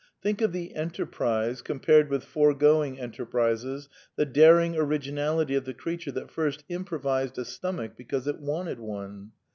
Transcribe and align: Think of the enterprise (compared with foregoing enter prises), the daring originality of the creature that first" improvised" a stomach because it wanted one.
Think 0.23 0.41
of 0.41 0.51
the 0.51 0.73
enterprise 0.73 1.61
(compared 1.61 2.09
with 2.09 2.23
foregoing 2.23 2.99
enter 2.99 3.23
prises), 3.23 3.87
the 4.15 4.25
daring 4.25 4.75
originality 4.75 5.53
of 5.53 5.65
the 5.65 5.75
creature 5.75 6.11
that 6.13 6.31
first" 6.31 6.63
improvised" 6.77 7.37
a 7.37 7.45
stomach 7.45 7.95
because 7.95 8.25
it 8.27 8.39
wanted 8.39 8.79
one. 8.79 9.33